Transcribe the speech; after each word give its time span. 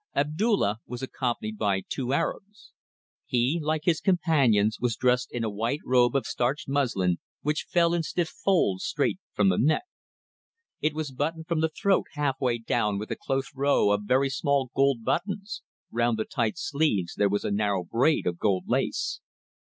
Abdulla 0.15 0.79
was 0.87 1.03
accompanied 1.03 1.59
by 1.59 1.83
two 1.87 2.11
Arabs. 2.11 2.73
He, 3.27 3.59
like 3.61 3.83
his 3.85 4.01
companions, 4.01 4.79
was 4.79 4.95
dressed 4.95 5.31
in 5.31 5.43
a 5.43 5.49
white 5.51 5.81
robe 5.85 6.15
of 6.15 6.25
starched 6.25 6.67
muslin, 6.67 7.19
which 7.43 7.67
fell 7.69 7.93
in 7.93 8.01
stiff 8.01 8.29
folds 8.29 8.83
straight 8.83 9.19
from 9.31 9.49
the 9.49 9.59
neck. 9.59 9.83
It 10.81 10.95
was 10.95 11.11
buttoned 11.11 11.45
from 11.47 11.61
the 11.61 11.69
throat 11.69 12.07
halfway 12.13 12.57
down 12.57 12.97
with 12.97 13.11
a 13.11 13.15
close 13.15 13.51
row 13.53 13.91
of 13.91 14.05
very 14.05 14.31
small 14.31 14.71
gold 14.75 15.03
buttons; 15.03 15.61
round 15.91 16.17
the 16.17 16.25
tight 16.25 16.57
sleeves 16.57 17.13
there 17.13 17.29
was 17.29 17.43
a 17.43 17.51
narrow 17.51 17.83
braid 17.83 18.25
of 18.25 18.39
gold 18.39 18.63
lace. 18.65 19.19